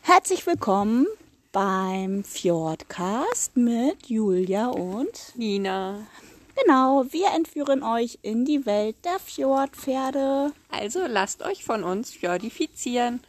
[0.00, 1.06] Herzlich willkommen
[1.52, 6.06] beim Fjordcast mit Julia und Nina.
[6.56, 10.52] genau, wir entführen euch in die Welt der Fjordpferde.
[10.70, 13.20] Also lasst euch von uns fjordifizieren.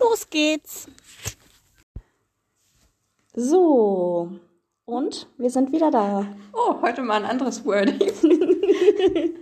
[0.00, 0.88] Los geht's!
[3.34, 4.32] So,
[4.86, 6.26] und wir sind wieder da.
[6.52, 8.00] Oh, heute mal ein anderes Wording.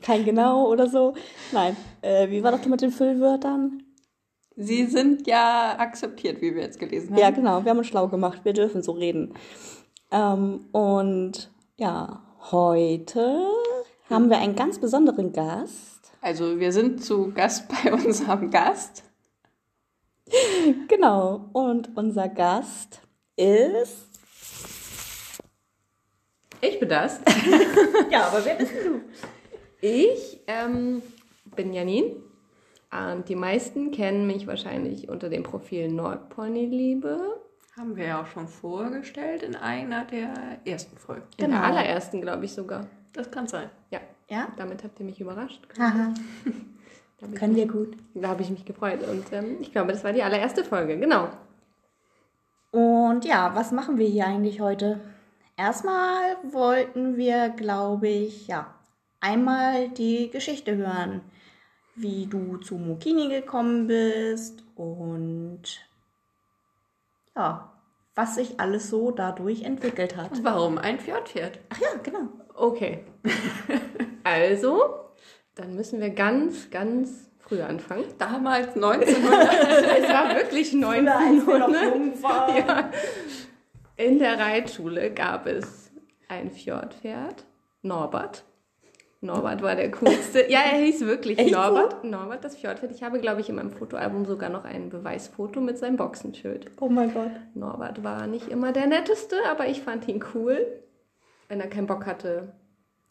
[0.00, 1.14] Kein genau oder so.
[1.50, 3.82] Nein, äh, wie war das mit den Füllwörtern?
[4.56, 7.18] Sie sind ja akzeptiert, wie wir jetzt gelesen haben.
[7.20, 8.44] Ja, genau, wir haben uns schlau gemacht.
[8.44, 9.34] Wir dürfen so reden.
[10.12, 12.22] Ähm, und ja,
[12.52, 13.48] heute
[14.08, 16.12] haben wir einen ganz besonderen Gast.
[16.20, 19.02] Also wir sind zu Gast bei unserem Gast.
[20.88, 23.00] Genau, und unser Gast
[23.36, 24.08] ist.
[26.60, 27.20] Ich bin das.
[28.10, 29.00] Ja, aber wer bist du?
[29.80, 31.02] Ich ähm,
[31.56, 32.23] bin Janine
[32.94, 37.18] und die meisten kennen mich wahrscheinlich unter dem Profil Nordponyliebe.
[37.76, 40.32] Haben wir ja auch schon vorgestellt in einer der
[40.64, 41.24] ersten Folgen.
[41.36, 41.56] In Genau.
[41.58, 42.86] der allerersten, glaube ich sogar.
[43.12, 43.68] Das kann sein.
[43.90, 44.48] Ja, Ja?
[44.56, 45.60] damit habt ihr mich überrascht.
[45.78, 46.12] Haha,
[47.20, 47.96] habe ich, können wir gut.
[48.14, 51.28] da hab ich mich gefreut und ähm, ich glaube, das war die allererste Folge, genau.
[52.70, 55.00] Und ja, was machen wir hier eigentlich heute?
[55.56, 58.74] Erstmal wollten wir, glaube ich, ja,
[59.20, 61.20] einmal die Geschichte hören,
[61.96, 65.62] wie du zu Mokini gekommen bist und
[67.36, 67.72] ja,
[68.14, 70.42] was sich alles so dadurch entwickelt hat.
[70.42, 71.58] Warum ein Fjordpferd?
[71.70, 72.28] Ach ja, genau.
[72.54, 73.04] Okay.
[74.24, 74.94] also,
[75.54, 78.04] dann müssen wir ganz, ganz früh anfangen.
[78.18, 79.48] Damals 1900.
[79.98, 81.94] es war wirklich 1900.
[81.94, 82.56] jung waren.
[82.66, 82.90] Ja.
[83.96, 85.92] In der Reitschule gab es
[86.28, 87.44] ein Fjordpferd,
[87.82, 88.44] Norbert.
[89.24, 90.50] Norbert war der coolste.
[90.50, 91.56] Ja, er hieß wirklich Echt so?
[91.56, 92.04] Norbert.
[92.04, 92.92] Norbert, das Fjordpferd.
[92.92, 96.70] Ich habe, glaube ich, in meinem Fotoalbum sogar noch ein Beweisfoto mit seinem Boxenschild.
[96.80, 97.32] Oh mein Gott.
[97.54, 100.66] Norbert war nicht immer der netteste, aber ich fand ihn cool.
[101.48, 102.52] Wenn er keinen Bock hatte,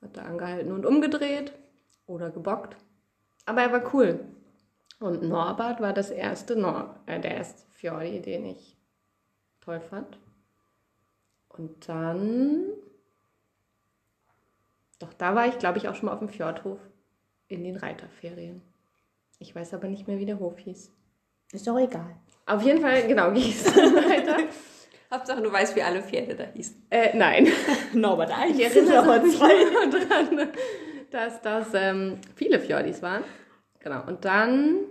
[0.02, 1.52] hat er angehalten und umgedreht
[2.06, 2.78] oder gebockt.
[3.46, 4.20] Aber er war cool.
[5.00, 8.78] Und Norbert war das erste Nor äh, der erste Fjordi, den ich
[9.62, 10.18] toll fand.
[11.50, 12.66] Und dann.
[15.04, 16.80] Doch da war ich, glaube ich, auch schon mal auf dem Fjordhof
[17.50, 18.62] in den Reiterferien.
[19.38, 20.94] Ich weiß aber nicht mehr, wie der Hof hieß.
[21.52, 22.16] Ist doch egal.
[22.46, 24.38] Auf jeden Fall, genau, ging es dann weiter.
[25.12, 26.86] Hauptsache, du weißt, wie alle Pferde da hießen.
[26.90, 27.48] Äh, nein.
[27.94, 29.48] Norbert 1, Ich erinnere mich 2.
[29.92, 30.50] nur dran,
[31.12, 33.26] dass das ähm, viele Fjordis waren.
[33.80, 34.06] Genau.
[34.08, 34.86] Und dann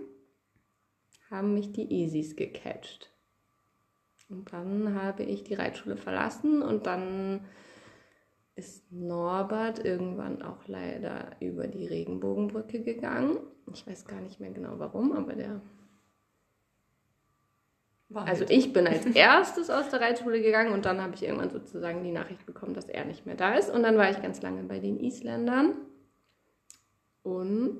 [1.31, 3.09] haben mich die Easys gecatcht.
[4.29, 7.41] Und dann habe ich die Reitschule verlassen und dann
[8.55, 13.39] ist Norbert irgendwann auch leider über die Regenbogenbrücke gegangen.
[13.73, 15.61] Ich weiß gar nicht mehr genau warum, aber der
[18.09, 18.51] War also halt.
[18.51, 22.11] ich bin als erstes aus der Reitschule gegangen und dann habe ich irgendwann sozusagen die
[22.11, 23.71] Nachricht bekommen, dass er nicht mehr da ist.
[23.71, 25.73] Und dann war ich ganz lange bei den Isländern
[27.23, 27.79] und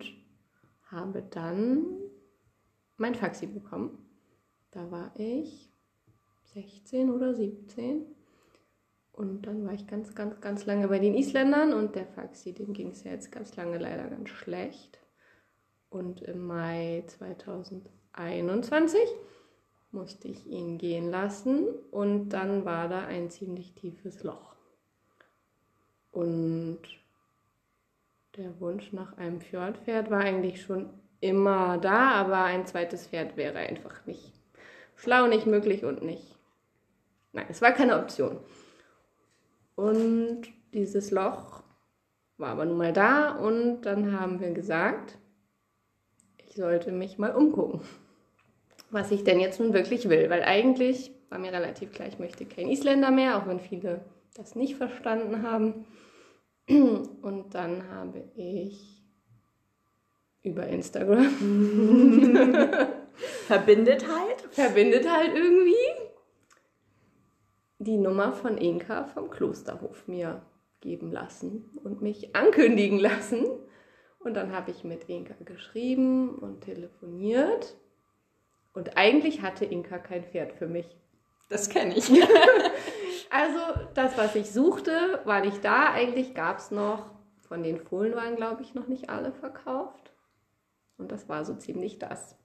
[0.89, 1.85] habe dann
[2.97, 3.99] mein Faxi bekommen.
[4.71, 5.71] Da war ich
[6.53, 8.05] 16 oder 17.
[9.13, 12.73] Und dann war ich ganz, ganz, ganz lange bei den Isländern und der Faxi, dem
[12.73, 14.99] ging es ja jetzt ganz lange leider ganz schlecht.
[15.89, 18.99] Und im Mai 2021
[19.91, 24.55] musste ich ihn gehen lassen und dann war da ein ziemlich tiefes Loch.
[26.11, 26.79] Und
[28.35, 33.59] der Wunsch nach einem Fjordpferd war eigentlich schon immer da, aber ein zweites Pferd wäre
[33.59, 34.33] einfach nicht
[34.95, 36.35] schlau, nicht möglich und nicht.
[37.31, 38.39] Nein, es war keine Option.
[39.75, 41.63] Und dieses Loch
[42.37, 45.17] war aber nun mal da und dann haben wir gesagt,
[46.37, 47.81] ich sollte mich mal umgucken
[48.93, 50.29] was ich denn jetzt nun wirklich will.
[50.29, 54.05] Weil eigentlich war mir relativ klar, ich möchte kein Isländer mehr, auch wenn viele
[54.35, 55.85] das nicht verstanden haben.
[56.69, 59.03] Und dann habe ich
[60.43, 61.25] über Instagram
[63.47, 64.41] Verbindet halt.
[64.51, 65.75] verbindet halt irgendwie
[67.83, 70.41] die Nummer von Inka vom Klosterhof mir
[70.81, 73.45] geben lassen und mich ankündigen lassen.
[74.19, 77.75] Und dann habe ich mit Inka geschrieben und telefoniert.
[78.73, 80.87] Und eigentlich hatte Inka kein Pferd für mich.
[81.49, 82.09] Das kenne ich.
[83.35, 83.57] Also
[83.95, 85.91] das, was ich suchte, war nicht da.
[85.91, 87.09] Eigentlich gab es noch,
[87.41, 90.13] von den Fohlen waren, glaube ich, noch nicht alle verkauft.
[90.99, 92.37] Und das war so ziemlich das.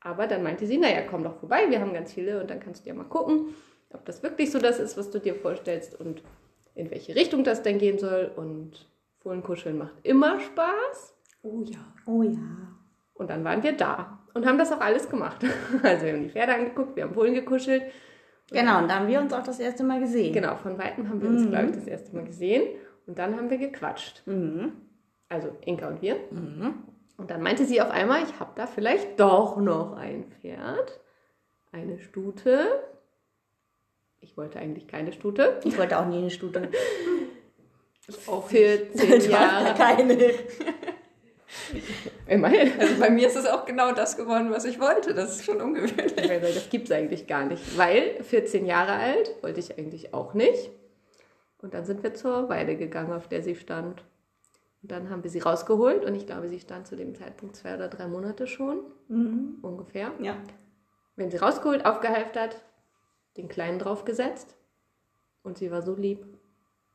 [0.00, 2.84] Aber dann meinte sie, naja, komm doch vorbei, wir haben ganz viele und dann kannst
[2.84, 3.54] du ja mal gucken,
[3.92, 6.22] ob das wirklich so das ist, was du dir vorstellst und
[6.74, 8.30] in welche Richtung das denn gehen soll.
[8.36, 8.88] Und
[9.20, 11.14] Fohlenkuscheln macht immer Spaß.
[11.42, 11.78] Oh ja.
[12.06, 12.76] Oh ja.
[13.14, 15.44] Und dann waren wir da und haben das auch alles gemacht.
[15.82, 17.84] Also wir haben die Pferde angeguckt, wir haben Bullen gekuschelt.
[18.50, 20.32] Genau, und da haben wir uns auch das erste Mal gesehen.
[20.32, 22.62] Genau, von Weitem haben wir uns, glaube ich, das erste Mal gesehen.
[23.06, 24.22] Und dann haben wir gequatscht.
[24.26, 24.72] Mhm.
[25.28, 26.16] Also Inka und wir.
[26.30, 26.74] Mhm.
[27.16, 31.00] Und dann meinte sie auf einmal, ich habe da vielleicht doch noch ein Pferd,
[31.72, 32.68] eine Stute.
[34.20, 35.60] Ich wollte eigentlich keine Stute.
[35.64, 36.68] Ich wollte auch nie eine Stute.
[38.28, 39.64] Auch 14 Ich Jahre.
[39.66, 40.16] wollte keine.
[42.28, 42.72] Immerhin.
[42.78, 45.12] Also bei mir ist es auch genau das geworden, was ich wollte.
[45.14, 46.16] Das ist schon ungewöhnlich.
[46.16, 47.76] Weil das gibt es eigentlich gar nicht.
[47.76, 50.70] Weil 14 Jahre alt wollte ich eigentlich auch nicht.
[51.62, 54.04] Und dann sind wir zur Weide gegangen, auf der sie stand.
[54.82, 57.74] Und dann haben wir sie rausgeholt und ich glaube, sie stand zu dem Zeitpunkt zwei
[57.74, 59.56] oder drei Monate schon, Mhm.
[59.62, 60.12] ungefähr.
[60.20, 60.36] Ja.
[61.16, 62.62] Wenn sie rausgeholt, aufgehalftert,
[63.36, 64.56] den Kleinen draufgesetzt
[65.42, 66.26] und sie war so lieb.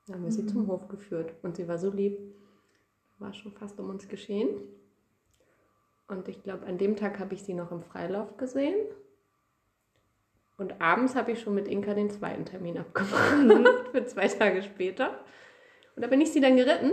[0.06, 2.20] Dann haben wir sie zum Hof geführt und sie war so lieb.
[3.20, 4.50] War schon fast um uns geschehen.
[6.08, 8.76] Und ich glaube, an dem Tag habe ich sie noch im Freilauf gesehen.
[10.58, 15.20] Und abends habe ich schon mit Inka den zweiten Termin abgemacht für zwei Tage später.
[15.96, 16.92] Und da bin ich sie dann geritten.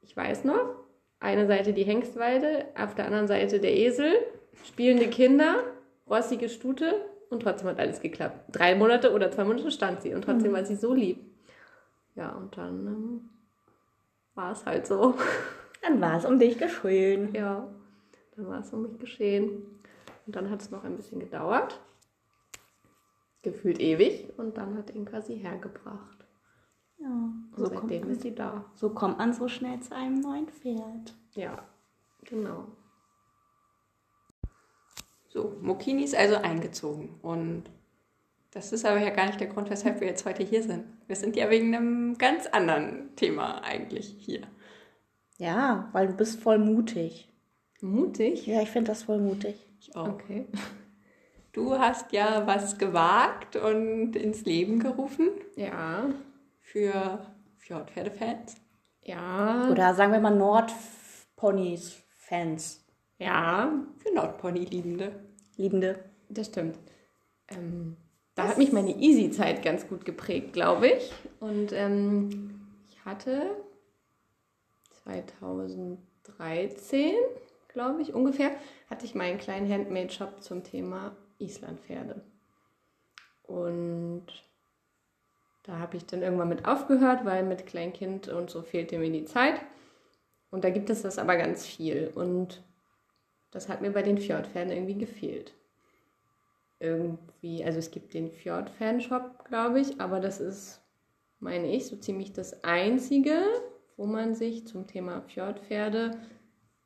[0.00, 0.76] Ich weiß noch,
[1.20, 4.12] eine Seite die Hengstweide, auf der anderen Seite der Esel,
[4.64, 5.64] spielende Kinder,
[6.08, 6.94] rossige Stute
[7.30, 8.56] und trotzdem hat alles geklappt.
[8.56, 11.24] Drei Monate oder zwei Monate stand sie und trotzdem war sie so lieb.
[12.14, 13.28] Ja, und dann ähm,
[14.34, 15.14] war es halt so.
[15.82, 17.32] Dann war es um dich geschehen.
[17.34, 17.68] Ja,
[18.34, 19.62] dann war es um mich geschehen.
[20.26, 21.80] Und dann hat es noch ein bisschen gedauert.
[23.42, 24.32] Gefühlt ewig.
[24.36, 26.26] Und dann hat Inka sie hergebracht.
[26.98, 27.06] Ja.
[27.06, 28.64] Und So kommt, seitdem man, ist sie da.
[28.74, 31.14] so kommt man so schnell zu einem neuen Pferd.
[31.34, 31.62] Ja,
[32.24, 32.66] genau.
[35.28, 37.18] So, Mokini ist also eingezogen.
[37.22, 37.64] Und
[38.50, 40.84] das ist aber ja gar nicht der Grund, weshalb wir jetzt heute hier sind.
[41.06, 44.40] Wir sind ja wegen einem ganz anderen Thema eigentlich hier.
[45.36, 47.28] Ja, weil du bist voll mutig.
[47.80, 48.46] Mutig.
[48.46, 49.64] Ja, ich finde das voll mutig.
[49.80, 50.08] Ich auch.
[50.08, 50.46] Okay.
[51.52, 56.10] Du hast ja was gewagt und ins Leben gerufen Ja.
[56.60, 57.20] für
[57.56, 58.56] Fjordpferdefans.
[59.02, 59.68] Ja.
[59.70, 62.84] Oder sagen wir mal Nordponys-Fans.
[63.18, 65.12] Ja, Für Nordpony-Liebende.
[65.56, 65.98] Liebende.
[66.28, 66.78] das stimmt.
[67.48, 67.96] Ähm,
[68.34, 71.12] da hat mich meine Easy-Zeit ganz gut geprägt, glaube ich.
[71.40, 73.56] Und ähm, ich hatte
[75.02, 77.14] 2013,
[77.68, 78.52] glaube ich, ungefähr,
[78.88, 82.22] hatte ich meinen kleinen Handmade-Shop zum Thema Islandpferde.
[83.42, 84.26] Und
[85.64, 89.24] da habe ich dann irgendwann mit aufgehört, weil mit Kleinkind und so fehlte mir die
[89.24, 89.60] Zeit.
[90.50, 92.12] Und da gibt es das aber ganz viel.
[92.14, 92.62] Und
[93.50, 95.54] das hat mir bei den Fjord-Pferden irgendwie gefehlt.
[96.80, 100.80] Irgendwie, also es gibt den Fjord-Fan-Shop, glaube ich, aber das ist,
[101.40, 103.42] meine ich, so ziemlich das Einzige,
[103.96, 106.18] wo man sich zum Thema Fjordpferde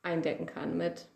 [0.02, 0.76] eindecken kann.
[0.76, 1.08] Mit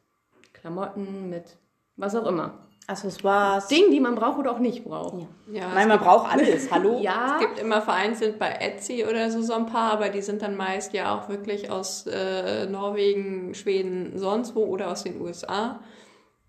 [0.52, 1.56] Klamotten, mit
[1.96, 2.68] was auch immer.
[2.88, 3.66] Accessoires.
[3.68, 5.26] Dingen, die man braucht oder auch nicht braucht.
[5.50, 5.60] Ja.
[5.60, 6.70] Ja, Nein, man braucht alles.
[6.72, 6.98] Hallo?
[7.00, 10.42] Ja, Es gibt immer vereinzelt bei Etsy oder so so ein paar, aber die sind
[10.42, 15.80] dann meist ja auch wirklich aus äh, Norwegen, Schweden, sonst wo oder aus den USA,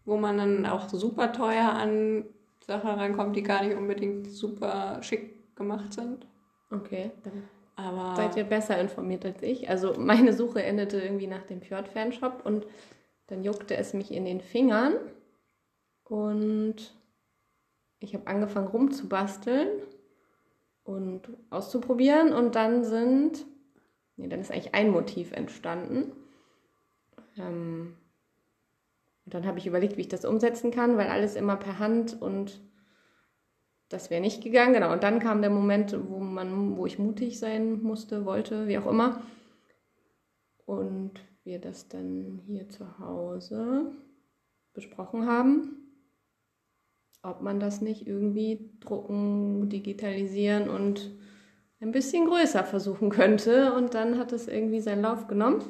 [0.06, 2.25] wo man dann auch super teuer an
[2.65, 6.27] Sachen rankommt, die gar nicht unbedingt super schick gemacht sind.
[6.72, 7.44] okay, dann
[7.77, 9.70] Aber seid ihr besser informiert als ich.
[9.70, 12.67] Also meine Suche endete irgendwie nach dem Fjord-Fanshop und
[13.27, 14.94] dann juckte es mich in den Fingern
[16.10, 16.96] und
[18.00, 19.70] ich habe angefangen rumzubasteln
[20.84, 23.46] und auszuprobieren und dann sind,
[24.16, 26.12] nee, dann ist eigentlich ein Motiv entstanden.
[27.38, 27.98] Ähm,
[29.26, 32.22] und dann habe ich überlegt, wie ich das umsetzen kann, weil alles immer per Hand
[32.22, 32.62] und
[33.90, 34.92] das wäre nicht gegangen, genau.
[34.92, 38.88] Und dann kam der Moment, wo man, wo ich mutig sein musste, wollte, wie auch
[38.88, 39.22] immer.
[40.66, 43.92] Und wir das dann hier zu Hause
[44.74, 45.87] besprochen haben,
[47.24, 51.12] ob man das nicht irgendwie drucken, digitalisieren und
[51.80, 53.74] ein bisschen größer versuchen könnte.
[53.74, 55.64] Und dann hat es irgendwie seinen Lauf genommen.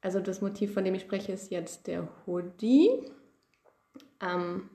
[0.00, 2.90] Also das Motiv, von dem ich spreche, ist jetzt der Hoodie.
[4.20, 4.68] Ähm,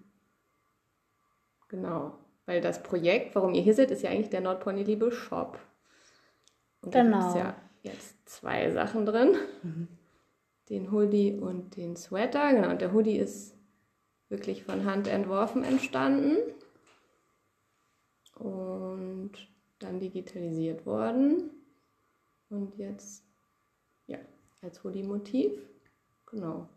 [1.70, 2.14] Genau,
[2.46, 5.58] weil das Projekt, warum ihr hier seid, ist ja eigentlich der Nordpony Liebe Shop.
[6.82, 7.18] Und da Genau.
[7.18, 9.36] gibt es ja jetzt zwei Sachen drin.
[10.70, 12.54] Den Hoodie und den Sweater.
[12.54, 13.56] Genau, und der Hoodie ist
[14.34, 16.38] wirklich von Hand entworfen entstanden.
[18.36, 19.32] Und
[19.80, 21.52] dann digitalisiert worden.
[22.50, 23.24] Und jetzt,
[24.08, 24.18] ja,
[24.62, 25.52] als Hoodie-Motiv.
[26.25, 26.68] Genau.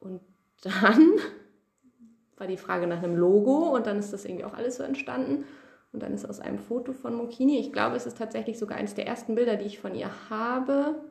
[0.00, 0.20] Und
[0.62, 1.12] dann
[2.36, 5.44] war die Frage nach einem Logo und dann ist das irgendwie auch alles so entstanden.
[5.92, 8.94] Und dann ist aus einem Foto von Mokini, ich glaube, es ist tatsächlich sogar eines
[8.94, 11.04] der ersten Bilder, die ich von ihr habe,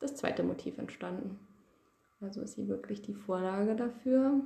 [0.00, 1.47] das zweite Motiv entstanden.
[2.20, 4.40] Also ist sie wirklich die Vorlage dafür.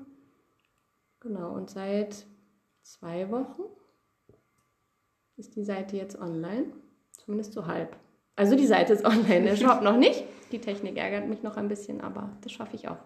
[1.21, 2.27] Genau, und seit
[2.83, 3.63] zwei Wochen
[5.37, 6.73] ist die Seite jetzt online.
[7.13, 7.97] Zumindest so halb.
[8.37, 10.25] Also die Seite ist online, der Shop noch nicht.
[10.51, 12.99] Die Technik ärgert mich noch ein bisschen, aber das schaffe ich auch.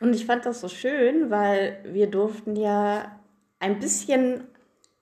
[0.00, 3.20] Und ich fand das so schön, weil wir durften ja
[3.58, 4.44] ein bisschen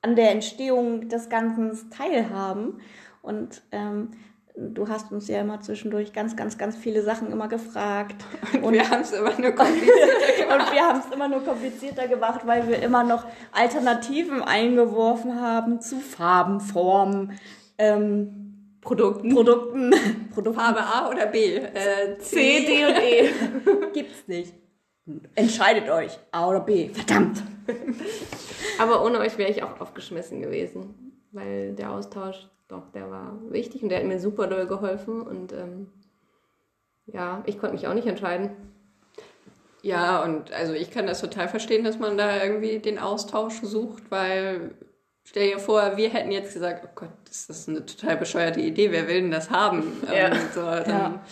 [0.03, 2.81] an der Entstehung des Ganzen teilhaben.
[3.23, 4.11] Und ähm,
[4.59, 8.17] du hast uns ja immer zwischendurch ganz, ganz, ganz viele Sachen immer gefragt.
[8.55, 10.69] Und, und wir haben es immer nur komplizierter gemacht.
[10.69, 15.81] und wir haben es immer nur komplizierter gemacht, weil wir immer noch Alternativen eingeworfen haben
[15.81, 17.39] zu Farben, Formen,
[17.79, 19.35] ähm, Produkten.
[19.35, 19.91] Produkten.
[20.35, 20.61] Produkten.
[20.61, 21.57] Farbe A oder B?
[21.57, 23.31] Äh, C, D und E.
[23.93, 24.55] Gibt's nicht.
[25.35, 26.91] Entscheidet euch, A oder B.
[26.91, 27.43] Verdammt.
[28.79, 33.83] Aber ohne euch wäre ich auch aufgeschmissen gewesen, weil der Austausch, doch, der war wichtig
[33.83, 35.91] und der hat mir super doll geholfen und ähm,
[37.07, 38.51] ja, ich konnte mich auch nicht entscheiden.
[39.83, 44.11] Ja, und also ich kann das total verstehen, dass man da irgendwie den Austausch sucht,
[44.11, 44.73] weil
[45.25, 48.93] stell dir vor, wir hätten jetzt gesagt, oh Gott, das ist eine total bescheuerte Idee,
[48.93, 49.85] wer will denn das haben?
[50.07, 50.29] Ja.
[50.29, 51.25] Ähm, so, dann, ja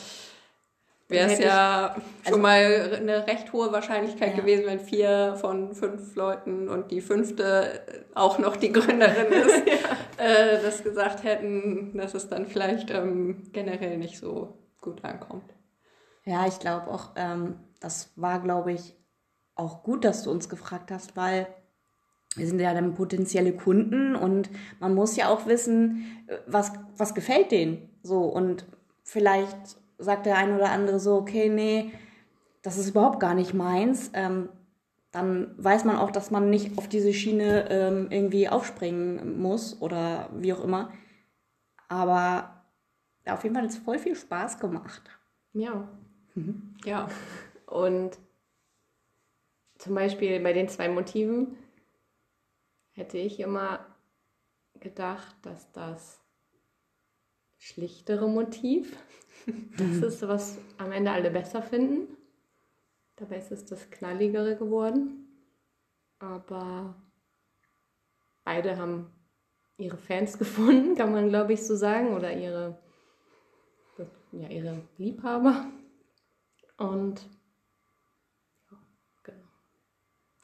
[1.08, 4.40] wäre es ja ich, also, schon mal eine recht hohe Wahrscheinlichkeit ja.
[4.40, 7.80] gewesen, wenn vier von fünf Leuten und die fünfte
[8.14, 9.66] auch noch die Gründerin ist,
[10.18, 10.24] ja.
[10.24, 15.54] äh, das gesagt hätten, dass es dann vielleicht ähm, generell nicht so gut ankommt.
[16.24, 18.96] Ja, ich glaube auch, ähm, das war, glaube ich,
[19.54, 21.46] auch gut, dass du uns gefragt hast, weil
[22.34, 27.14] wir sind ja dann potenzielle Kunden und man muss ja auch wissen, äh, was, was
[27.14, 28.66] gefällt denen so und
[29.02, 31.92] vielleicht sagt der ein oder andere so, okay, nee,
[32.62, 34.48] das ist überhaupt gar nicht meins, ähm,
[35.12, 40.28] dann weiß man auch, dass man nicht auf diese Schiene ähm, irgendwie aufspringen muss oder
[40.34, 40.92] wie auch immer.
[41.88, 42.64] Aber
[43.24, 45.02] ja, auf jeden Fall hat es voll viel Spaß gemacht.
[45.54, 45.88] Ja.
[46.34, 46.74] Mhm.
[46.84, 47.08] Ja.
[47.66, 48.18] Und
[49.78, 51.56] zum Beispiel bei den zwei Motiven
[52.92, 53.86] hätte ich immer
[54.80, 56.20] gedacht, dass das
[57.66, 58.96] schlichtere Motiv
[59.76, 62.16] das ist, was am Ende alle besser finden.
[63.16, 65.28] Dabei ist es das Knalligere geworden.
[66.18, 66.94] Aber
[68.44, 69.12] beide haben
[69.78, 72.78] ihre Fans gefunden, kann man glaube ich so sagen, oder ihre,
[74.32, 75.66] ja, ihre Liebhaber.
[76.76, 77.28] Und
[78.70, 78.78] ja,
[79.22, 79.48] genau.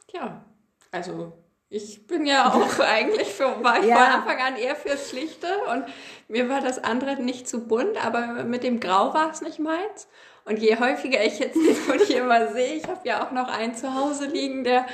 [0.06, 0.44] Tja,
[0.90, 1.41] also
[1.72, 3.96] ich bin ja auch eigentlich für, war ich ja.
[3.96, 5.84] von Anfang an eher fürs Schlichte und
[6.28, 10.06] mir war das andere nicht zu bunt, aber mit dem Grau war es nicht meins.
[10.44, 13.48] Und je häufiger ich jetzt den Hund hier mal sehe, ich habe ja auch noch
[13.48, 14.86] einen zu Hause liegen, der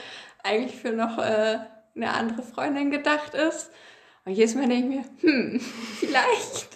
[0.45, 1.59] eigentlich für noch äh,
[1.97, 3.71] eine andere Freundin gedacht ist.
[4.25, 5.61] Und jedes Mal denke ich mir, hm,
[5.99, 6.69] vielleicht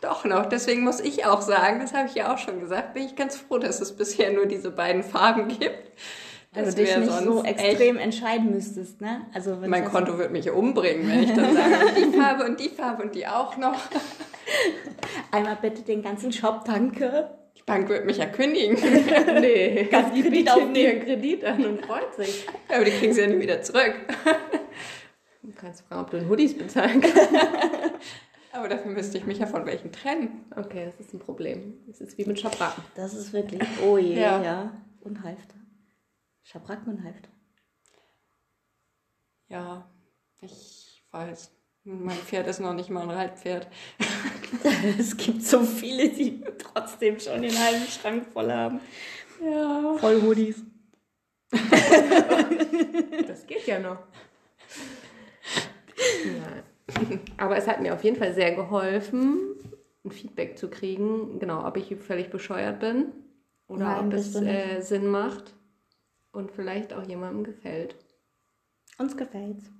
[0.00, 0.46] doch noch.
[0.46, 3.36] Deswegen muss ich auch sagen, das habe ich ja auch schon gesagt, bin ich ganz
[3.36, 5.92] froh, dass es bisher nur diese beiden Farben gibt.
[6.54, 9.22] Also dich nicht so extrem entscheiden müsstest, ne?
[9.32, 13.02] Also mein Konto wird mich umbringen, wenn ich dann sage, die Farbe und die Farbe
[13.04, 13.74] und die auch noch.
[15.30, 17.30] Einmal bitte den ganzen Shop, danke.
[17.56, 18.74] Die Bank wird mich ja kündigen.
[19.40, 21.00] nee, die Kredit aufnehmen.
[21.00, 22.44] Kredit an und freut sich.
[22.68, 23.94] Ja, aber die kriegen sie ja nie wieder zurück.
[25.42, 27.28] Du kannst fragen, ob du in Hoodies bezahlen kannst.
[28.52, 30.44] Aber dafür müsste ich mich ja von welchen trennen.
[30.54, 31.78] Okay, das ist ein Problem.
[31.86, 32.84] Das ist wie mit Schabracken.
[32.94, 34.42] Das ist wirklich, oh je, ja.
[34.42, 34.72] ja.
[36.42, 36.58] Halfter.
[36.58, 37.30] Schabrackmann-Halfter.
[39.48, 39.90] Ja,
[40.40, 41.50] ich weiß.
[41.84, 43.66] Mein Pferd ist noch nicht mal ein Reitpferd.
[44.98, 48.80] es gibt so viele, die trotzdem schon den halben Schrank voll haben.
[49.42, 49.96] Ja.
[49.98, 50.62] Voll Hoodies.
[51.50, 53.98] das geht ja noch.
[56.24, 56.62] Ja.
[57.36, 59.56] Aber es hat mir auf jeden Fall sehr geholfen,
[60.04, 63.12] ein Feedback zu kriegen, genau, ob ich völlig bescheuert bin
[63.66, 65.54] oder Nein, ob es äh, Sinn macht
[66.32, 67.96] und vielleicht auch jemandem gefällt.
[68.98, 69.70] Uns gefällt's.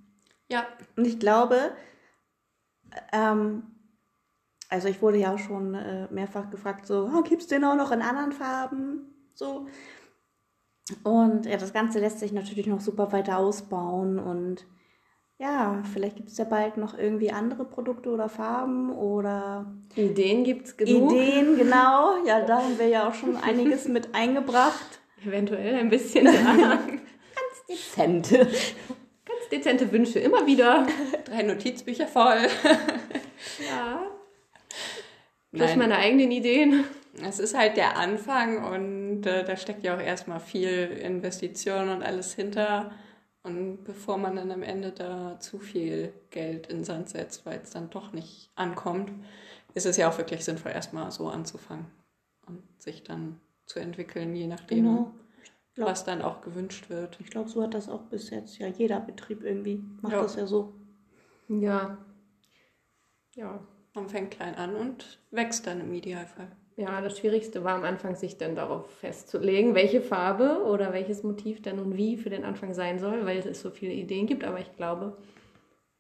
[0.51, 0.67] Ja.
[0.97, 1.73] Und ich glaube,
[3.13, 3.65] ähm,
[4.69, 7.77] also ich wurde ja auch schon äh, mehrfach gefragt, so, oh, gibt es den auch
[7.77, 9.29] noch in anderen Farben?
[9.35, 9.67] So.
[11.05, 14.67] Und ja, das Ganze lässt sich natürlich noch super weiter ausbauen und
[15.39, 19.67] ja, vielleicht gibt es ja bald noch irgendwie andere Produkte oder Farben oder
[19.97, 21.13] Ideen gibt es genug.
[21.13, 22.25] Ideen, genau.
[22.25, 24.92] Ja, da haben wir ja auch schon einiges mit eingebracht.
[25.25, 26.27] Eventuell ein bisschen.
[26.27, 26.77] Ja.
[26.87, 28.39] Ganz dezente.
[28.39, 30.87] Ganz dezente Wünsche, immer wieder.
[31.25, 32.39] Drei Notizbücher voll.
[33.69, 34.07] ja.
[35.53, 36.85] Plus meine eigenen Ideen.
[37.23, 42.03] Es ist halt der Anfang und äh, da steckt ja auch erstmal viel Investition und
[42.03, 42.91] alles hinter.
[43.43, 47.71] Und bevor man dann am Ende da zu viel Geld in Sand setzt, weil es
[47.71, 49.13] dann doch nicht ankommt,
[49.75, 51.87] ist es ja auch wirklich sinnvoll, erstmal so anzufangen
[52.47, 55.13] und sich dann zu entwickeln, je nachdem, Genau.
[55.75, 57.19] glaub- was dann auch gewünscht wird.
[57.21, 59.83] Ich glaube, so hat das auch bis jetzt ja jeder Betrieb irgendwie.
[60.03, 60.23] Macht Ja.
[60.23, 60.73] das ja so.
[61.49, 61.99] Ja.
[63.35, 63.61] Ja.
[63.95, 66.49] Man fängt klein an und wächst dann im Idealfall.
[66.77, 71.61] Ja, das Schwierigste war am Anfang, sich dann darauf festzulegen, welche Farbe oder welches Motiv
[71.61, 74.45] denn nun wie für den Anfang sein soll, weil es so viele Ideen gibt.
[74.45, 75.19] Aber ich glaube,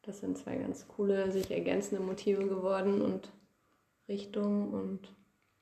[0.00, 3.30] das sind zwei ganz coole, sich ergänzende Motive geworden und
[4.08, 4.72] Richtungen.
[4.72, 5.14] Und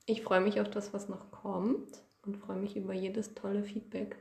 [0.06, 4.16] ich freue mich auf das, was noch kommt und freue mich über jedes tolle Feedback.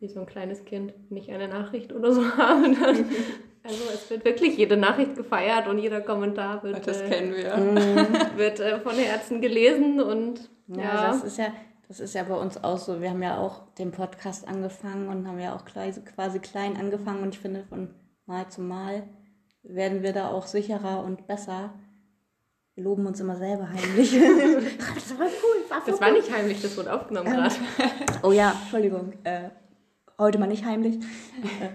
[0.00, 2.74] Wie so ein kleines Kind, wenn ich eine Nachricht oder so habe.
[2.74, 3.06] Dann,
[3.62, 7.52] also es wird wirklich jede Nachricht gefeiert und jeder Kommentar wird Das äh, kennen wir.
[8.36, 11.52] wird äh, von Herzen gelesen und Ja, ja, das ist ja,
[11.86, 13.00] das ist ja bei uns auch so.
[13.00, 17.22] Wir haben ja auch den Podcast angefangen und haben ja auch quasi, quasi klein angefangen
[17.22, 17.94] und ich finde, von
[18.26, 19.04] Mal zu Mal
[19.62, 21.74] werden wir da auch sicherer und besser.
[22.74, 24.12] Wir loben uns immer selber heimlich.
[24.94, 27.54] das war cool, war das war nicht heimlich, das wurde aufgenommen gerade.
[28.22, 29.12] Oh ja, Entschuldigung.
[29.24, 29.50] Äh,
[30.18, 30.96] heute mal nicht heimlich.
[31.60, 31.68] Äh,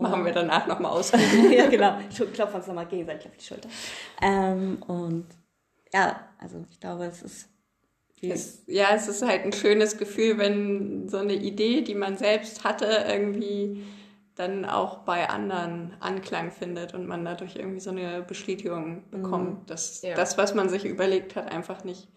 [0.00, 1.12] Machen wir danach nochmal aus.
[1.50, 1.98] ja, genau.
[2.08, 3.68] Ich klopfe uns nochmal gegenseitig auf die Schulter.
[4.22, 5.26] Ähm, und
[5.92, 7.48] ja, also ich glaube, es ist.
[8.22, 12.62] Es, ja, es ist halt ein schönes Gefühl, wenn so eine Idee, die man selbst
[12.62, 13.84] hatte, irgendwie
[14.34, 20.02] dann auch bei anderen Anklang findet und man dadurch irgendwie so eine Bestätigung bekommt, dass
[20.02, 20.14] Ja.
[20.14, 22.08] das, was man sich überlegt hat, einfach nicht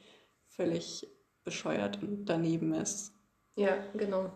[0.48, 1.08] völlig
[1.44, 3.14] bescheuert und daneben ist.
[3.56, 4.32] Ja, genau.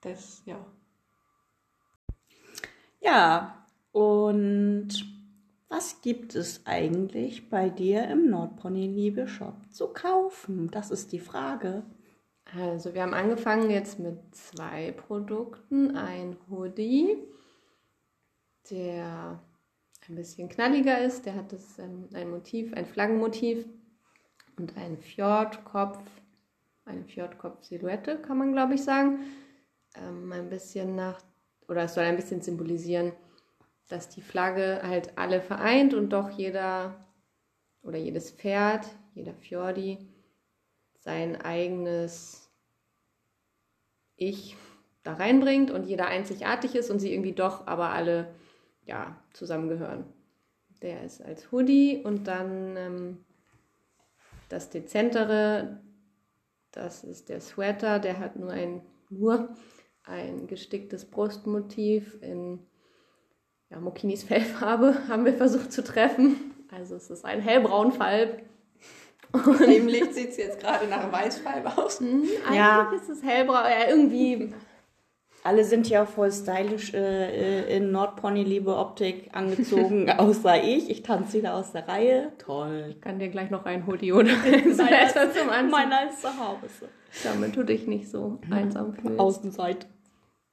[0.00, 0.64] Das, ja.
[3.00, 4.88] Ja, und
[5.68, 10.70] was gibt es eigentlich bei dir im Nordpony Liebe Shop zu kaufen?
[10.70, 11.84] Das ist die Frage.
[12.56, 15.96] Also wir haben angefangen jetzt mit zwei Produkten.
[15.96, 17.18] Ein Hoodie,
[18.70, 19.42] der
[20.08, 21.26] ein bisschen knalliger ist.
[21.26, 23.66] Der hat das, ähm, ein Motiv, ein Flaggenmotiv
[24.56, 25.98] und ein Fjordkopf,
[26.86, 29.20] eine Fjordkopf-Silhouette, kann man glaube ich sagen.
[29.96, 31.20] Ähm, ein bisschen nach,
[31.68, 33.12] oder es soll ein bisschen symbolisieren,
[33.88, 37.04] dass die Flagge halt alle vereint und doch jeder
[37.82, 39.98] oder jedes Pferd, jeder Fjordi
[41.08, 42.50] sein eigenes
[44.16, 44.58] Ich
[45.04, 48.34] da reinbringt und jeder einzigartig ist und sie irgendwie doch aber alle
[48.84, 50.04] ja, zusammengehören.
[50.82, 53.24] Der ist als Hoodie und dann ähm,
[54.50, 55.80] das dezentere,
[56.72, 59.54] das ist der Sweater, der hat nur ein, nur
[60.04, 62.58] ein gesticktes Brustmotiv in
[63.70, 66.54] ja, Mokinis Fellfarbe, haben wir versucht zu treffen.
[66.70, 67.40] Also es ist ein
[69.32, 69.68] hellbraunfalb.
[69.68, 72.00] Heimlich sieht es jetzt gerade nach Weißfalb aus.
[72.00, 72.90] Eigentlich Ja.
[72.94, 74.52] ist es hellbraun, ja, irgendwie
[75.44, 80.90] Alle sind ja voll stylisch äh, äh, in Nordpony Liebe Optik angezogen, außer ich.
[80.90, 82.32] Ich tanze wieder aus der Reihe.
[82.38, 82.86] Toll.
[82.90, 85.70] Ich kann dir gleich noch ein Hoodie oder ein Sweater zum Anziehen.
[85.70, 86.88] Meiner ist zu Hause.
[87.24, 89.18] Damit du dich nicht so einsam fühlst.
[89.18, 89.86] Außenseite.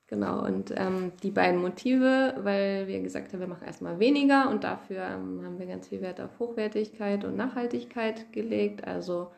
[0.08, 4.64] Genau, und ähm, die beiden Motive, weil wir gesagt haben, wir machen erstmal weniger und
[4.64, 8.86] dafür ähm, haben wir ganz viel Wert auf Hochwertigkeit und Nachhaltigkeit gelegt.
[8.88, 9.32] Also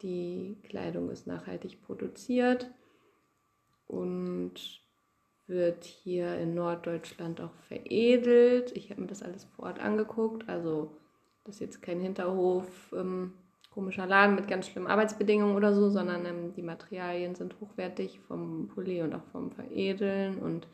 [0.00, 2.70] die Kleidung ist nachhaltig produziert
[3.86, 4.54] und
[5.46, 8.72] wird hier in Norddeutschland auch veredelt.
[8.74, 10.48] Ich habe mir das alles vor Ort angeguckt.
[10.48, 10.96] Also
[11.44, 13.34] das ist jetzt kein Hinterhof, ähm,
[13.72, 18.68] komischer Laden mit ganz schlimmen Arbeitsbedingungen oder so, sondern ähm, die Materialien sind hochwertig vom
[18.68, 20.38] Pulli und auch vom Veredeln.
[20.38, 20.66] Und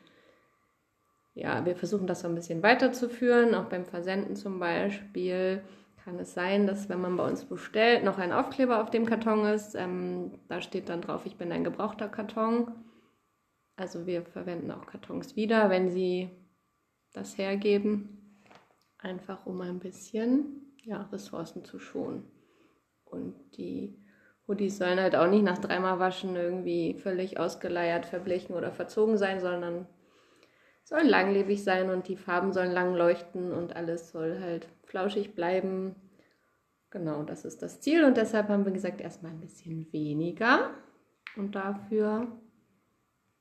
[1.34, 3.54] ja, wir versuchen das so ein bisschen weiterzuführen.
[3.54, 5.62] Auch beim Versenden zum Beispiel
[6.04, 9.44] kann es sein, dass wenn man bei uns bestellt, noch ein Aufkleber auf dem Karton
[9.44, 9.74] ist.
[9.74, 12.72] Ähm, da steht dann drauf, ich bin ein gebrauchter Karton.
[13.76, 16.30] Also wir verwenden auch Kartons wieder, wenn sie
[17.12, 18.42] das hergeben,
[18.98, 22.24] einfach um ein bisschen ja, Ressourcen zu schonen.
[23.10, 23.96] Und die
[24.46, 29.40] Hoodies sollen halt auch nicht nach dreimal Waschen irgendwie völlig ausgeleiert, verblichen oder verzogen sein,
[29.40, 29.86] sondern
[30.84, 35.94] sollen langlebig sein und die Farben sollen lang leuchten und alles soll halt flauschig bleiben.
[36.90, 40.70] Genau, das ist das Ziel und deshalb haben wir gesagt, erstmal ein bisschen weniger
[41.36, 42.26] und dafür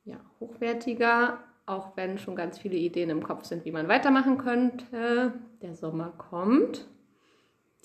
[0.04, 5.32] ja, hochwertiger, auch wenn schon ganz viele Ideen im Kopf sind, wie man weitermachen könnte.
[5.62, 6.86] Der Sommer kommt,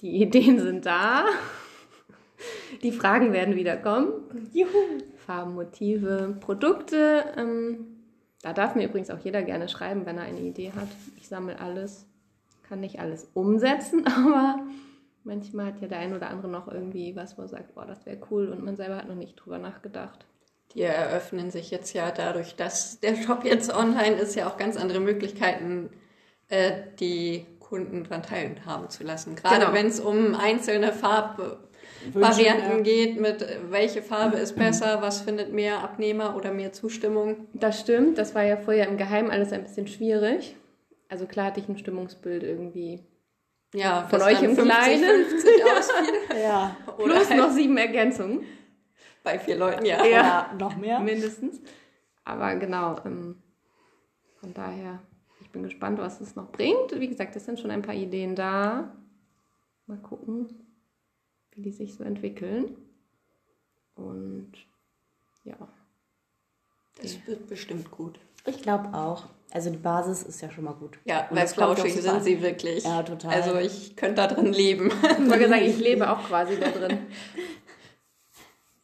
[0.01, 1.25] die Ideen sind da,
[2.81, 4.49] die Fragen werden wieder kommen.
[4.53, 4.67] Juhu.
[5.25, 7.23] Farben, Motive, Produkte.
[7.37, 7.87] Ähm,
[8.41, 10.87] da darf mir übrigens auch jeder gerne schreiben, wenn er eine Idee hat.
[11.17, 12.05] Ich sammle alles,
[12.67, 14.59] kann nicht alles umsetzen, aber
[15.23, 18.05] manchmal hat ja der ein oder andere noch irgendwie was, wo er sagt, boah, das
[18.05, 20.25] wäre cool und man selber hat noch nicht drüber nachgedacht.
[20.73, 24.75] Die eröffnen sich jetzt ja dadurch, dass der Shop jetzt online ist, ja auch ganz
[24.75, 25.89] andere Möglichkeiten,
[26.49, 29.35] äh, die Kunden daran teilhaben zu lassen.
[29.35, 29.73] Gerade Genau.
[29.73, 30.91] wenn es um einzelne
[32.13, 32.83] Varianten ja.
[32.83, 37.47] geht mit welche Farbe ist besser, was findet mehr Abnehmer oder mehr Zustimmung.
[37.53, 40.55] Das stimmt, das war ja vorher im Geheimen alles ein bisschen schwierig.
[41.09, 43.03] Also klar hatte ich ein Stimmungsbild irgendwie.
[43.73, 45.25] Ja, Von euch im Kleinen.
[45.25, 46.13] 50 ausfiel.
[46.43, 46.75] Ja.
[46.97, 48.43] Oder Plus halt noch sieben Ergänzungen,
[49.23, 50.03] bei vier Leuten, ja.
[50.03, 50.51] Ja.
[50.55, 50.99] Oder noch mehr.
[50.99, 51.61] mindestens.
[52.25, 53.41] Aber genau, ähm,
[54.39, 54.99] von daher,
[55.41, 56.99] ich bin gespannt, was es noch bringt.
[56.99, 58.95] Wie gesagt, es sind schon ein paar Ideen da.
[59.85, 60.49] Mal gucken,
[61.55, 62.75] wie die sich so entwickeln.
[63.95, 64.51] Und
[65.43, 65.55] ja,
[67.01, 68.19] Das wird bestimmt gut.
[68.45, 69.25] Ich glaube auch.
[69.51, 70.97] Also die Basis ist ja schon mal gut.
[71.05, 72.83] Ja, Und weil flauschig sind sie wirklich.
[72.83, 73.31] Ja, total.
[73.33, 74.87] Also ich könnte da drin leben.
[75.19, 76.99] ich wollte sagen, ich lebe auch quasi da drin.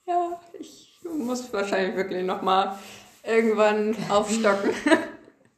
[0.05, 2.79] Ja, ich muss wahrscheinlich wirklich nochmal
[3.23, 4.71] irgendwann aufstocken.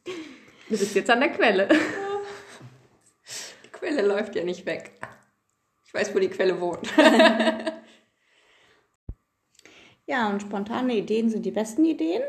[0.04, 1.68] Du bist jetzt an der Quelle.
[3.64, 4.92] Die Quelle läuft ja nicht weg.
[5.92, 6.88] Ich weiß, wo die Quelle wohnt.
[10.06, 12.22] Ja, und spontane Ideen sind die besten Ideen.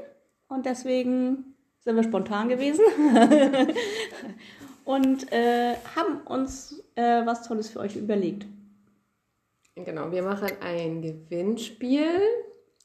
[0.48, 2.86] Und deswegen sind wir spontan gewesen.
[4.86, 8.46] und äh, haben uns äh, was Tolles für euch überlegt.
[9.76, 12.22] Genau, wir machen ein Gewinnspiel.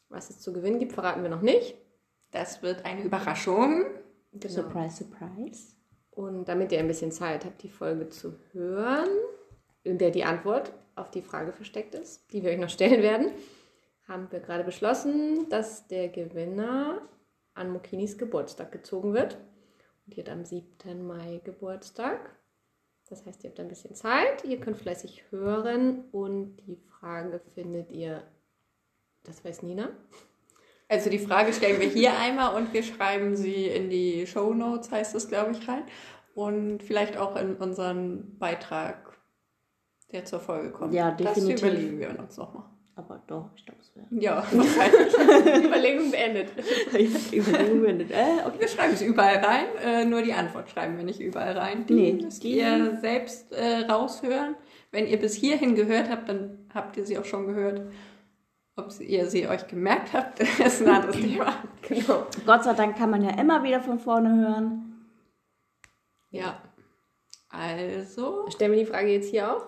[0.09, 1.77] Was es zu gewinnen gibt, verraten wir noch nicht.
[2.31, 3.85] Das wird eine Überraschung.
[4.33, 4.53] Genau.
[4.53, 5.75] Surprise, surprise.
[6.11, 9.09] Und damit ihr ein bisschen Zeit habt, die Folge zu hören,
[9.89, 13.33] in der die Antwort auf die Frage versteckt ist, die wir euch noch stellen werden,
[14.07, 17.03] haben wir gerade beschlossen, dass der Gewinner
[17.55, 19.35] an Mokinis Geburtstag gezogen wird.
[20.07, 21.07] Und die hat am 7.
[21.07, 22.19] Mai Geburtstag.
[23.09, 27.91] Das heißt, ihr habt ein bisschen Zeit, ihr könnt fleißig hören und die Frage findet
[27.91, 28.23] ihr,
[29.25, 29.91] das weiß Nina,
[30.91, 34.91] Also die Frage stellen wir hier einmal und wir schreiben sie in die Show Notes,
[34.91, 35.85] heißt es, glaube ich, rein.
[36.35, 39.08] Und vielleicht auch in unseren Beitrag,
[40.13, 40.93] der zur Folge kommt.
[40.95, 41.61] Ja, definitiv.
[41.61, 42.65] Das überlegen wir uns nochmal.
[42.97, 44.07] Aber doch, ich glaube, es wäre.
[44.11, 45.65] Ja, wahrscheinlich.
[45.65, 46.49] Überlegung beendet.
[47.33, 48.11] Überlegung beendet.
[48.11, 48.59] Äh, okay.
[48.59, 51.87] wir schreiben es überall rein, äh, nur die Antwort schreiben wir nicht überall rein.
[51.87, 54.57] Die Nee, müsst die- ihr selbst äh, raushören.
[54.91, 57.83] Wenn ihr bis hierhin gehört habt, dann habt ihr sie auch schon gehört.
[58.75, 61.55] Ob ihr sie euch gemerkt habt, ist ein anderes Thema.
[61.83, 62.27] Genau.
[62.47, 65.05] Gott sei Dank kann man ja immer wieder von vorne hören.
[66.31, 66.61] Ja.
[67.49, 69.67] Also, Stellen wir die Frage jetzt hier auch?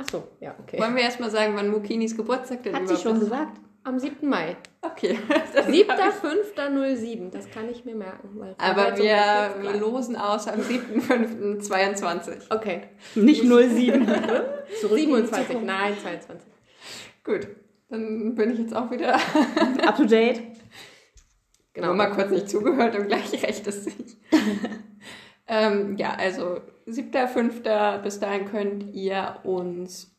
[0.00, 0.78] Ach so, ja, okay.
[0.80, 3.20] wollen wir erstmal sagen, wann Mukinis Geburtstag denn Hat sie schon ist?
[3.20, 3.60] gesagt.
[3.82, 4.28] Am 7.
[4.28, 4.56] Mai.
[4.82, 5.18] Okay.
[5.54, 8.28] Das 7.5.07, das kann ich mir merken.
[8.34, 9.80] weil Aber ist wir gleich.
[9.80, 12.54] losen aus am 7.5.22.
[12.54, 12.82] Okay.
[13.14, 14.06] Nicht 07.
[14.80, 16.48] 27, nein, 22.
[17.24, 17.48] Gut,
[17.88, 19.14] dann bin ich jetzt auch wieder
[19.86, 20.42] Up to date.
[21.72, 21.88] Genau.
[21.88, 23.94] Nur mal kurz nicht zugehört und gleich recht es sich.
[25.50, 27.98] ähm, ja, also 7.5.
[28.02, 30.16] bis dahin könnt ihr uns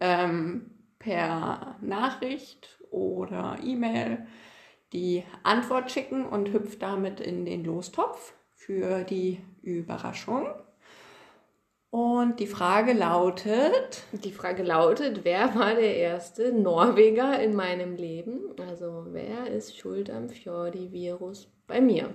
[0.00, 4.26] ähm, per Nachricht oder E-Mail
[4.92, 10.48] die Antwort schicken und hüpft damit in den Lostopf für die Überraschung.
[11.90, 18.40] Und die Frage lautet, Die Frage lautet, wer war der erste Norweger in meinem Leben?
[18.60, 22.14] Also, wer ist schuld am Fjordi-Virus bei mir?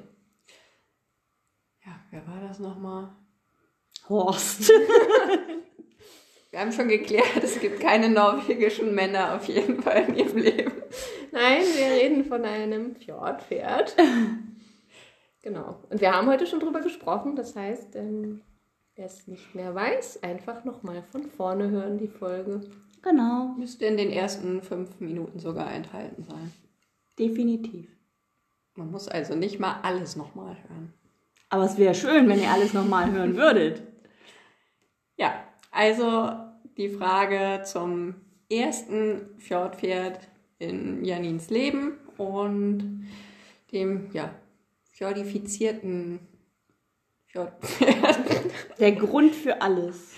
[1.85, 3.09] Ja, wer war das nochmal?
[4.09, 4.71] Horst.
[6.51, 10.71] Wir haben schon geklärt, es gibt keine norwegischen Männer auf jeden Fall in ihrem Leben.
[11.33, 13.93] Nein, wir reden von einem Fjordpferd.
[15.41, 15.83] genau.
[15.89, 17.35] Und wir haben heute schon drüber gesprochen.
[17.35, 18.39] Das heißt, ähm,
[18.95, 22.61] wer es nicht mehr weiß, einfach nochmal von vorne hören, die Folge.
[23.01, 23.53] Genau.
[23.57, 26.53] Müsste in den ersten fünf Minuten sogar enthalten sein.
[27.19, 27.89] Definitiv.
[28.75, 30.93] Man muss also nicht mal alles nochmal hören.
[31.55, 33.81] Aber es wäre schön, wenn ihr alles nochmal hören würdet.
[35.15, 35.41] Ja,
[35.71, 36.33] also
[36.75, 38.15] die Frage zum
[38.51, 40.19] ersten Fjordpferd
[40.59, 43.07] in Janins Leben und
[43.71, 44.35] dem, ja,
[44.91, 46.19] fjordifizierten
[47.27, 48.17] Fjordpferd,
[48.81, 50.11] Der Grund für alles.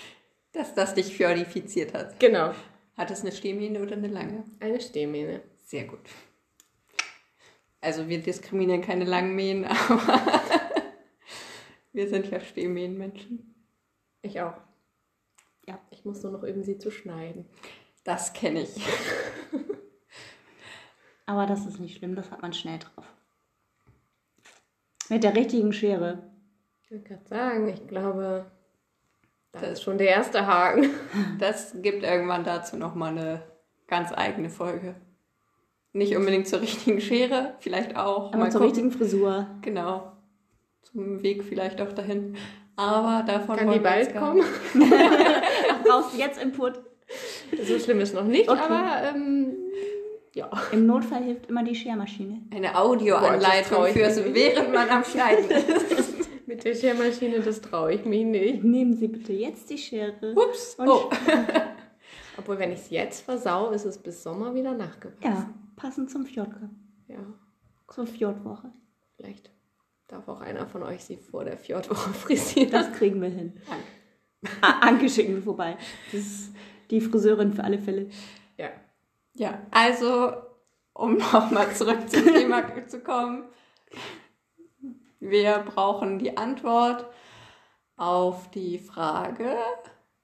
[0.54, 2.20] dass das dich fjordifiziert hat.
[2.20, 2.52] Genau.
[2.98, 4.44] Hat es eine Stehmähne oder eine lange?
[4.60, 5.42] Eine Stehmähne.
[5.64, 6.00] Sehr gut.
[7.80, 10.20] Also wir diskriminieren keine langen Mähen, aber
[11.98, 13.56] wir sind ja Stehmähenmenschen.
[14.22, 14.54] Ich auch.
[15.68, 15.80] Ja.
[15.90, 17.46] Ich muss nur noch üben, sie zu schneiden.
[18.04, 18.76] Das kenne ich.
[21.26, 23.06] Aber das ist nicht schlimm, das hat man schnell drauf.
[25.10, 26.30] Mit der richtigen Schere.
[26.84, 28.50] Ich würde gerade sagen, ich glaube,
[29.52, 30.90] das Das- ist schon der erste Haken.
[31.40, 33.44] Das gibt irgendwann dazu nochmal eine
[33.88, 34.96] ganz eigene Folge.
[35.94, 38.28] Nicht unbedingt zur richtigen Schere, vielleicht auch.
[38.28, 38.76] Aber Mal zur gucken.
[38.76, 39.48] richtigen Frisur.
[39.62, 40.14] Genau.
[40.92, 42.36] Zum Weg vielleicht auch dahin.
[42.76, 44.44] Aber davon Kann wollen die wir bald kommen?
[45.84, 46.80] Brauchst du jetzt Input?
[47.64, 48.60] So schlimm ist noch nicht, Okay.
[48.62, 49.56] aber ähm,
[50.36, 50.50] ja.
[50.72, 52.42] Im Notfall hilft immer die Schermaschine.
[52.54, 56.48] Eine Audioanleitung fürs, während man am Schneiden ist.
[56.48, 58.64] Mit der Schermaschine, das traue ich mich nicht.
[58.64, 60.34] Nehmen Sie bitte jetzt die Schere.
[60.36, 60.76] Ups.
[60.76, 61.10] Und- Oh.
[62.38, 65.24] Obwohl, wenn ich es jetzt versau, ist es bis Sommer wieder nachgewachsen.
[65.24, 66.70] Ja, passend zum Fjordcup.
[67.08, 67.18] ja.
[67.92, 68.72] Zur Fjordwoche.
[69.16, 69.50] Vielleicht
[70.08, 72.72] darf auch einer von euch sie vor der Fjordwoche frisieren.
[72.72, 73.54] Das kriegen wir hin.
[74.62, 75.78] Ah, Anke schicken wir vorbei.
[76.12, 76.56] Das ist
[76.90, 78.10] die Friseurin für alle Fälle.
[78.58, 78.70] Ja.
[79.34, 80.34] Ja, also,
[80.94, 83.46] um nochmal zurück zum Thema zu kommen.
[85.20, 87.08] Wir brauchen die Antwort
[87.96, 89.58] auf die Frage,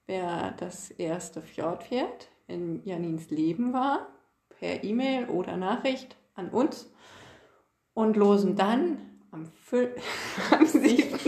[0.05, 4.07] wer das erste Fjordpferd in Janins Leben war,
[4.49, 6.91] per E-Mail oder Nachricht an uns
[7.93, 9.51] und losen dann am,
[10.51, 11.19] am 7.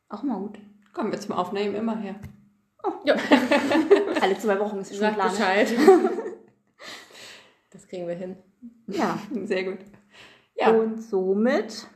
[0.08, 0.58] Auch mal gut.
[0.92, 2.16] Kommen wir zum Aufnehmen immer her.
[3.04, 3.14] ja.
[4.20, 5.30] Alle zwei Wochen ist schon Sag Plan.
[5.30, 5.72] Bescheid.
[7.70, 8.36] Das kriegen wir hin.
[8.86, 9.18] Ja.
[9.44, 9.78] Sehr gut.
[10.56, 11.86] Ja, Und somit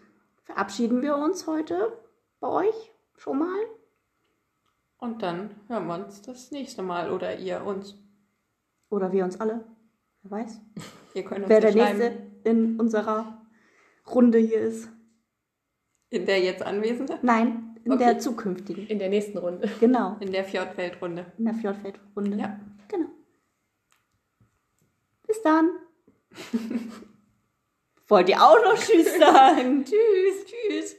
[0.45, 1.93] verabschieden wir uns heute
[2.41, 3.59] bei euch schon mal.
[4.99, 7.97] und dann hören wir uns das nächste Mal oder ihr uns.
[8.89, 9.65] Oder wir uns alle.
[10.23, 10.61] Wer weiß.
[11.15, 13.43] Ihr könnt uns Wer der schreiben, Nächste in unserer
[14.15, 14.89] Runde hier ist.
[16.11, 18.05] in der jetzt Anwesende, Nein, in Okay.
[18.05, 18.87] der zukünftigen.
[18.87, 19.69] In der nächsten Runde.
[19.81, 21.33] Genau, in der Fjordweltrunde.
[21.39, 22.37] in der Fjordfeldrunde.
[22.39, 22.61] Ja.
[22.89, 23.09] Genau.
[25.27, 25.71] Bis dann.
[28.09, 29.85] Wollt ihr auch noch Tschüss sagen?
[29.85, 30.97] Tschüss, tschüss.